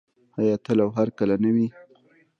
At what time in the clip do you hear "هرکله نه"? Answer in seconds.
0.97-1.49